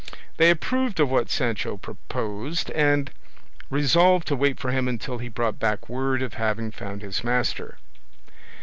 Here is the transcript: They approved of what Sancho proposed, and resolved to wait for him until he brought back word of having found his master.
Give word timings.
They 0.37 0.49
approved 0.49 0.99
of 0.99 1.11
what 1.11 1.29
Sancho 1.29 1.77
proposed, 1.77 2.71
and 2.71 3.11
resolved 3.69 4.27
to 4.29 4.35
wait 4.35 4.59
for 4.59 4.71
him 4.71 4.87
until 4.87 5.19
he 5.19 5.29
brought 5.29 5.59
back 5.59 5.87
word 5.89 6.23
of 6.23 6.33
having 6.33 6.71
found 6.71 7.03
his 7.03 7.23
master. 7.23 7.77